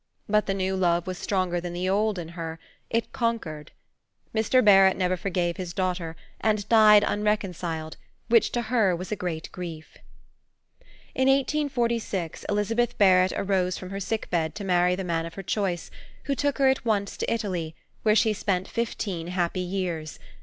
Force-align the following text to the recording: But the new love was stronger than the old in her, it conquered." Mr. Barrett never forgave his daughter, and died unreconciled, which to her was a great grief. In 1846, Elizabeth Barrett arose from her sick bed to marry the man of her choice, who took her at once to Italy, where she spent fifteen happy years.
But 0.27 0.47
the 0.47 0.55
new 0.55 0.75
love 0.75 1.05
was 1.05 1.19
stronger 1.19 1.61
than 1.61 1.73
the 1.73 1.87
old 1.87 2.17
in 2.17 2.29
her, 2.29 2.57
it 2.89 3.13
conquered." 3.13 3.71
Mr. 4.33 4.65
Barrett 4.65 4.97
never 4.97 5.15
forgave 5.15 5.57
his 5.57 5.75
daughter, 5.75 6.15
and 6.39 6.67
died 6.67 7.03
unreconciled, 7.05 7.97
which 8.27 8.51
to 8.53 8.63
her 8.63 8.95
was 8.95 9.11
a 9.11 9.15
great 9.15 9.51
grief. 9.51 9.99
In 11.13 11.27
1846, 11.27 12.45
Elizabeth 12.49 12.97
Barrett 12.97 13.33
arose 13.35 13.77
from 13.77 13.91
her 13.91 13.99
sick 13.99 14.27
bed 14.31 14.55
to 14.55 14.63
marry 14.63 14.95
the 14.95 15.03
man 15.03 15.27
of 15.27 15.35
her 15.35 15.43
choice, 15.43 15.91
who 16.23 16.33
took 16.33 16.57
her 16.57 16.67
at 16.67 16.83
once 16.83 17.15
to 17.17 17.31
Italy, 17.31 17.75
where 18.01 18.15
she 18.15 18.33
spent 18.33 18.67
fifteen 18.67 19.27
happy 19.27 19.59
years. 19.61 20.17